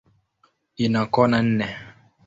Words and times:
Ina 0.83 1.01
kona 1.13 1.39
nne. 1.45 1.65